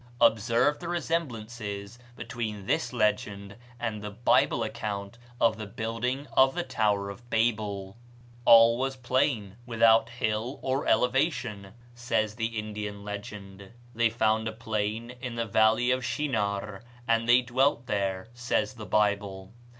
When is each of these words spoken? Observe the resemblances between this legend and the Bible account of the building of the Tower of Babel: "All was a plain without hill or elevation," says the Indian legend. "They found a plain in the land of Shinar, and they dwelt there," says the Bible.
Observe 0.19 0.79
the 0.79 0.87
resemblances 0.87 1.99
between 2.15 2.65
this 2.65 2.91
legend 2.91 3.55
and 3.79 4.01
the 4.01 4.09
Bible 4.09 4.63
account 4.63 5.19
of 5.39 5.59
the 5.59 5.67
building 5.67 6.25
of 6.33 6.55
the 6.55 6.63
Tower 6.63 7.11
of 7.11 7.29
Babel: 7.29 7.95
"All 8.43 8.79
was 8.79 8.95
a 8.95 8.97
plain 8.97 9.57
without 9.67 10.09
hill 10.09 10.57
or 10.63 10.87
elevation," 10.87 11.73
says 11.93 12.33
the 12.33 12.57
Indian 12.57 13.03
legend. 13.03 13.73
"They 13.93 14.09
found 14.09 14.47
a 14.47 14.53
plain 14.53 15.11
in 15.21 15.35
the 15.35 15.45
land 15.45 15.91
of 15.91 16.03
Shinar, 16.03 16.81
and 17.07 17.29
they 17.29 17.43
dwelt 17.43 17.85
there," 17.85 18.27
says 18.33 18.73
the 18.73 18.87
Bible. 18.87 19.53